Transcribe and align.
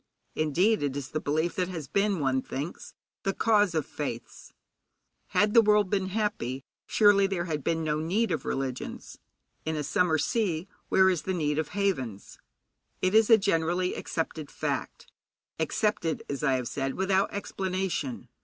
Indeed, 0.33 0.81
it 0.81 0.97
is 0.97 1.09
the 1.11 1.19
belief 1.19 1.53
that 1.57 1.67
has 1.67 1.87
been, 1.87 2.19
one 2.19 2.41
thinks, 2.41 2.95
the 3.21 3.35
cause 3.35 3.75
of 3.75 3.85
faiths. 3.85 4.51
Had 5.27 5.53
the 5.53 5.61
world 5.61 5.91
been 5.91 6.07
happy, 6.07 6.63
surely 6.87 7.27
there 7.27 7.45
had 7.45 7.63
been 7.63 7.83
no 7.83 7.99
need 7.99 8.31
of 8.31 8.43
religions. 8.43 9.19
In 9.63 9.75
a 9.75 9.83
summer 9.83 10.17
sea, 10.17 10.67
where 10.89 11.07
is 11.11 11.21
the 11.21 11.35
need 11.35 11.59
of 11.59 11.67
havens? 11.77 12.39
It 12.99 13.13
is 13.13 13.29
a 13.29 13.37
generally 13.37 13.93
accepted 13.93 14.49
fact, 14.49 15.05
accepted, 15.59 16.23
as 16.27 16.43
I 16.43 16.53
have 16.53 16.67
said, 16.67 16.95
without 16.95 17.31
explanation. 17.31 18.27